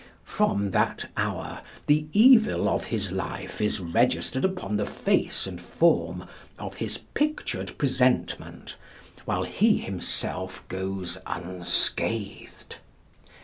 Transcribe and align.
From 0.25 0.71
that 0.71 1.11
hour, 1.15 1.61
the 1.85 2.07
evil 2.11 2.67
of 2.67 2.85
his 2.85 3.11
life 3.11 3.61
is 3.61 3.79
registered 3.79 4.43
upon 4.43 4.77
the 4.77 4.85
face 4.87 5.45
and 5.45 5.61
form 5.61 6.25
of 6.57 6.77
his 6.77 6.97
pictured 7.13 7.77
presentment, 7.77 8.77
while 9.25 9.43
he 9.43 9.77
himself 9.77 10.67
goes 10.69 11.19
unscathed. 11.27 12.77